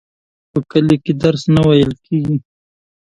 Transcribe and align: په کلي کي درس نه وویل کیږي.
په 0.51 0.59
کلي 0.71 0.97
کي 1.03 1.13
درس 1.23 1.43
نه 1.55 1.61
وویل 1.65 1.91
کیږي. 2.05 2.37